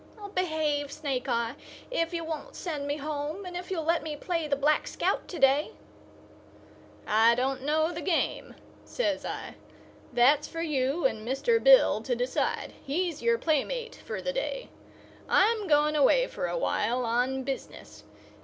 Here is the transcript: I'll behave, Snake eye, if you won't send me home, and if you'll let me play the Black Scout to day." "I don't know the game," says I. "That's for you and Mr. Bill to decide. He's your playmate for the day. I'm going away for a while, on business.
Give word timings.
I'll 0.19 0.29
behave, 0.29 0.91
Snake 0.91 1.29
eye, 1.29 1.53
if 1.91 2.11
you 2.11 2.23
won't 2.23 2.55
send 2.55 2.87
me 2.87 2.97
home, 2.97 3.45
and 3.45 3.55
if 3.55 3.69
you'll 3.69 3.83
let 3.83 4.01
me 4.01 4.15
play 4.15 4.47
the 4.47 4.55
Black 4.55 4.87
Scout 4.87 5.27
to 5.27 5.37
day." 5.37 5.73
"I 7.05 7.35
don't 7.35 7.61
know 7.61 7.91
the 7.91 8.01
game," 8.01 8.55
says 8.83 9.23
I. 9.25 9.53
"That's 10.11 10.47
for 10.47 10.63
you 10.63 11.05
and 11.05 11.21
Mr. 11.23 11.63
Bill 11.63 12.01
to 12.01 12.15
decide. 12.15 12.73
He's 12.83 13.21
your 13.21 13.37
playmate 13.37 13.93
for 14.03 14.23
the 14.23 14.33
day. 14.33 14.69
I'm 15.29 15.67
going 15.67 15.95
away 15.95 16.25
for 16.25 16.47
a 16.47 16.57
while, 16.57 17.05
on 17.05 17.43
business. 17.43 18.03